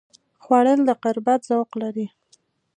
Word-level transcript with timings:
خوړل 0.43 0.79
د 0.85 0.89
قربت 1.03 1.41
ذوق 1.49 1.69
لري 1.81 2.07